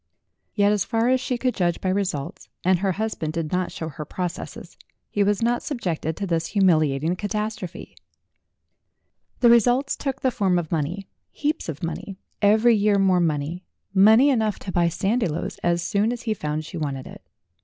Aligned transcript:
Yet, 0.55 0.71
as 0.71 0.83
far 0.83 1.09
as 1.09 1.21
she 1.21 1.37
could 1.37 1.53
judge 1.53 1.79
by 1.79 1.89
results 1.89 2.49
and 2.63 2.79
her 2.79 2.93
husband 2.93 3.33
did 3.33 3.51
not 3.51 3.71
show 3.71 3.87
her 3.87 4.03
processes 4.03 4.75
he 5.11 5.21
was 5.23 5.43
not 5.43 5.61
subjected 5.61 6.17
to 6.17 6.25
this 6.25 6.47
humiliating 6.47 7.15
catastrophe. 7.15 7.95
The 9.41 9.51
results 9.51 9.95
took 9.95 10.21
the 10.21 10.31
form 10.31 10.57
of 10.57 10.71
money 10.71 11.07
heaps 11.29 11.69
of 11.69 11.83
money, 11.83 12.17
every 12.41 12.75
year 12.75 12.97
more 12.97 13.19
money 13.19 13.63
money 13.93 14.31
enough 14.31 14.57
to 14.61 14.71
buy 14.71 14.87
Sandiloes 14.89 15.59
as 15.61 15.83
soon 15.83 16.11
as 16.11 16.23
he 16.23 16.33
found 16.33 16.65
she 16.65 16.77
wanted 16.79 17.05
it. 17.05 17.21